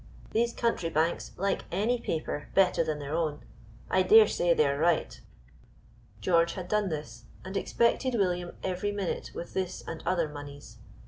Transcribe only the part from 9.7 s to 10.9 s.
and other moneys.